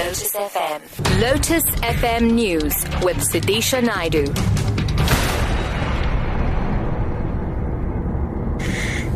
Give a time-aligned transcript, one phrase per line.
[0.00, 1.20] Lotus FM.
[1.20, 2.72] Lotus FM News
[3.04, 4.24] with Sudisha Naidu.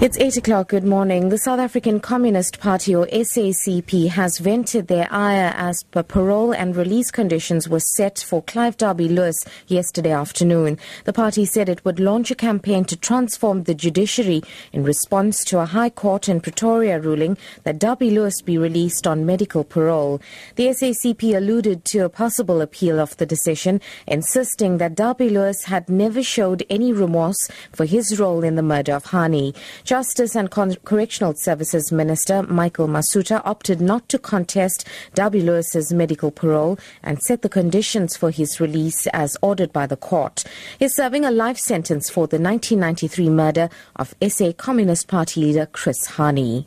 [0.00, 0.68] It's 8 o'clock.
[0.68, 1.28] Good morning.
[1.28, 6.74] The South African Communist Party, or SACP, has vented their ire as per parole and
[6.74, 9.38] release conditions were set for Clive Derby Lewis
[9.68, 10.78] yesterday afternoon.
[11.04, 14.42] The party said it would launch a campaign to transform the judiciary
[14.72, 19.24] in response to a High Court in Pretoria ruling that Derby Lewis be released on
[19.24, 20.20] medical parole.
[20.56, 25.88] The SACP alluded to a possible appeal of the decision, insisting that Derby Lewis had
[25.88, 29.54] never showed any remorse for his role in the murder of Hani.
[29.84, 36.30] Justice and Con- Correctional Services Minister Michael Masutha opted not to contest Derby Lewis's medical
[36.30, 40.42] parole and set the conditions for his release as ordered by the court.
[40.78, 45.66] He is serving a life sentence for the 1993 murder of SA Communist Party leader
[45.66, 46.64] Chris Hani.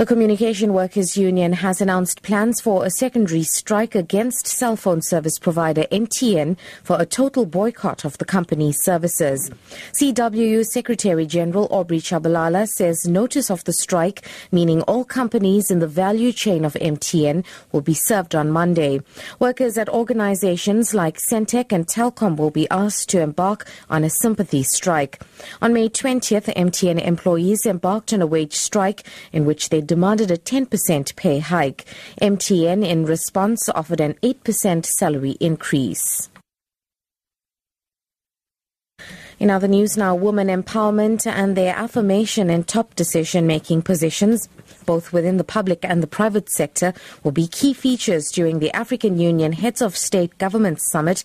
[0.00, 5.38] The Communication Workers Union has announced plans for a secondary strike against cell phone service
[5.38, 9.50] provider MTN for a total boycott of the company's services.
[9.92, 15.86] CWU Secretary General Aubrey Tshabalala says notice of the strike, meaning all companies in the
[15.86, 19.02] value chain of MTN, will be served on Monday.
[19.38, 24.62] Workers at organizations like Sentech and Telkom will be asked to embark on a sympathy
[24.62, 25.20] strike.
[25.60, 30.38] On May 20th, MTN employees embarked on a wage strike in which they demanded a
[30.38, 31.84] 10% pay hike.
[32.22, 36.30] MTN, in response, offered an 8% salary increase.
[39.40, 44.50] In other news now, women empowerment and their affirmation in top decision making positions,
[44.84, 46.92] both within the public and the private sector,
[47.24, 51.24] will be key features during the African Union Heads of State Government Summit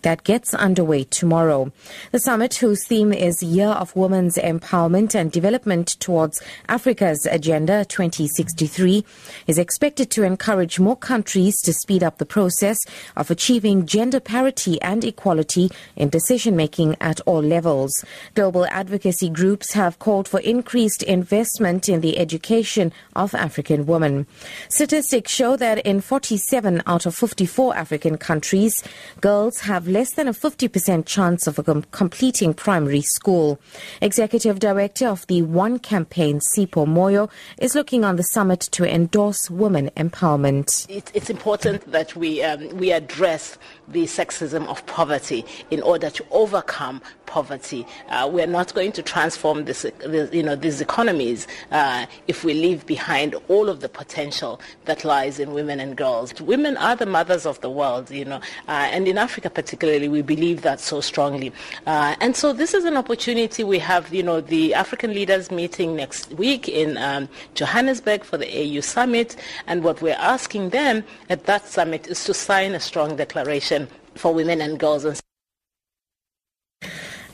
[0.00, 1.70] that gets underway tomorrow.
[2.12, 9.04] The summit, whose theme is Year of Women's Empowerment and Development towards Africa's Agenda 2063,
[9.46, 12.78] is expected to encourage more countries to speed up the process
[13.18, 17.92] of achieving gender parity and equality in decision making at all levels.
[18.34, 24.26] Global advocacy groups have called for increased investment in the education of African women.
[24.70, 28.82] Statistics show that in 47 out of 54 African countries,
[29.20, 33.60] girls have less than a 50% chance of com- completing primary school.
[34.00, 39.50] Executive Director of the One Campaign, Sipho Moyo, is looking on the summit to endorse
[39.50, 40.86] women empowerment.
[40.88, 43.58] It's important that we, um, we address
[43.88, 47.86] the sexism of poverty in order to overcome poverty.
[48.08, 52.52] Uh, we're not going to transform this, this you know, these economies uh, if we
[52.52, 56.28] leave behind all of the potential that lies in women and girls.
[56.40, 60.22] Women are the mothers of the world, you know, uh, and in Africa particularly, we
[60.22, 61.52] believe that so strongly.
[61.86, 63.62] Uh, and so this is an opportunity.
[63.62, 68.48] We have, you know, the African leaders meeting next week in um, Johannesburg for the
[68.60, 69.36] AU summit,
[69.68, 73.86] and what we're asking them at that summit is to sign a strong declaration
[74.16, 75.04] for women and girls.
[75.04, 75.20] And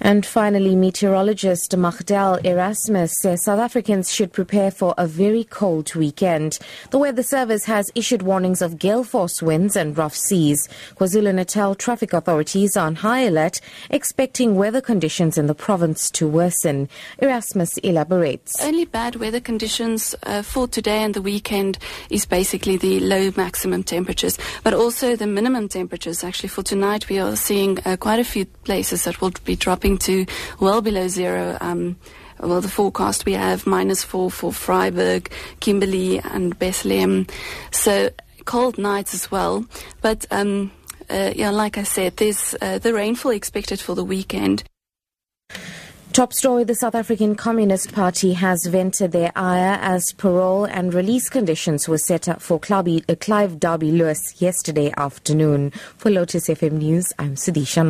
[0.07, 6.61] and finally, meteorologist Magdel Erasmus says South Africans should prepare for a very cold weekend.
[6.91, 10.69] The Weather Service has issued warnings of gale force winds and rough seas.
[10.95, 16.89] KwaZulu-Natal traffic authorities are on high alert, expecting weather conditions in the province to worsen.
[17.19, 18.65] Erasmus elaborates.
[18.65, 21.79] Only bad weather conditions uh, for today and the weekend
[22.11, 26.23] is basically the low maximum temperatures, but also the minimum temperatures.
[26.23, 29.96] Actually, for tonight, we are seeing uh, quite a few places that will be dropping
[29.99, 30.27] to
[30.61, 31.57] well below zero.
[31.61, 31.97] Um,
[32.41, 35.31] well, the forecast we have minus four for Vryburg,
[35.61, 37.27] Kimberley, and Bethlehem.
[37.71, 38.11] So
[38.45, 39.65] cold nights as well.
[40.03, 40.71] But um,
[41.09, 44.65] uh, yeah, like I said, there's uh, the rainfall expected for the weekend.
[46.17, 51.29] Top story The South African Communist Party has vented their ire as parole and release
[51.29, 55.73] conditions were set up for Clive Derby Lewis yesterday afternoon.
[55.99, 57.87] For Lotus FM News, I'm Sudisha.